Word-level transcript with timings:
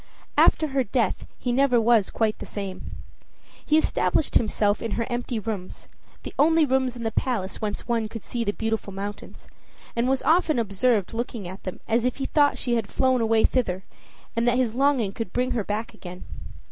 After 0.35 0.69
her 0.69 0.83
death 0.83 1.27
he 1.37 1.51
never 1.51 1.79
was 1.79 2.09
quite 2.09 2.39
the 2.39 2.45
same. 2.47 2.95
He 3.63 3.77
established 3.77 4.33
himself 4.33 4.81
in 4.81 4.93
her 4.93 5.05
empty 5.11 5.37
rooms, 5.37 5.89
the 6.23 6.33
only 6.39 6.65
rooms 6.65 6.95
in 6.95 7.03
the 7.03 7.11
palace 7.11 7.61
whence 7.61 7.87
one 7.87 8.07
could 8.07 8.23
see 8.23 8.43
the 8.43 8.51
Beautiful 8.51 8.93
Mountains, 8.93 9.47
and 9.95 10.09
was 10.09 10.23
often 10.23 10.57
observed 10.57 11.13
looking 11.13 11.47
at 11.47 11.61
them 11.65 11.81
as 11.87 12.03
if 12.03 12.15
he 12.15 12.25
thought 12.25 12.57
she 12.57 12.73
had 12.77 12.87
flown 12.89 13.21
away 13.21 13.45
thither, 13.45 13.83
and 14.35 14.47
that 14.47 14.57
his 14.57 14.73
longing 14.73 15.11
could 15.11 15.31
bring 15.33 15.51
her 15.51 15.63
back 15.63 15.93
again. 15.93 16.23